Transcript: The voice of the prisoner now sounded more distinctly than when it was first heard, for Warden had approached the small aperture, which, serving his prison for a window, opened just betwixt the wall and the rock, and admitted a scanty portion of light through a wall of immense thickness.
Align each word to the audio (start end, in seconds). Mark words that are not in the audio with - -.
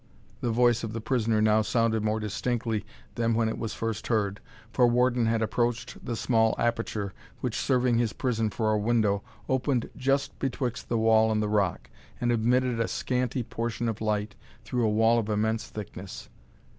The 0.39 0.49
voice 0.49 0.83
of 0.83 0.93
the 0.93 0.99
prisoner 0.99 1.43
now 1.43 1.61
sounded 1.61 2.03
more 2.03 2.19
distinctly 2.19 2.83
than 3.13 3.35
when 3.35 3.47
it 3.47 3.59
was 3.59 3.75
first 3.75 4.07
heard, 4.07 4.39
for 4.73 4.87
Warden 4.87 5.27
had 5.27 5.43
approached 5.43 6.03
the 6.03 6.15
small 6.15 6.55
aperture, 6.57 7.13
which, 7.41 7.55
serving 7.55 7.99
his 7.99 8.11
prison 8.11 8.49
for 8.49 8.71
a 8.71 8.79
window, 8.79 9.21
opened 9.47 9.91
just 9.95 10.39
betwixt 10.39 10.89
the 10.89 10.97
wall 10.97 11.31
and 11.31 11.39
the 11.39 11.47
rock, 11.47 11.87
and 12.19 12.31
admitted 12.31 12.79
a 12.79 12.87
scanty 12.87 13.43
portion 13.43 13.87
of 13.87 14.01
light 14.01 14.33
through 14.63 14.87
a 14.87 14.89
wall 14.89 15.19
of 15.19 15.29
immense 15.29 15.67
thickness. 15.67 16.29